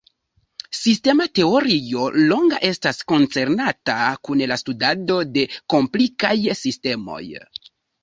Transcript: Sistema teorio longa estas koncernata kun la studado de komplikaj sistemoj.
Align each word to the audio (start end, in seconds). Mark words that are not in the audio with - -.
Sistema 0.77 1.27
teorio 1.39 2.07
longa 2.31 2.63
estas 2.71 3.03
koncernata 3.13 4.01
kun 4.31 4.43
la 4.55 4.61
studado 4.65 5.21
de 5.37 5.49
komplikaj 5.77 6.37
sistemoj. 6.67 7.25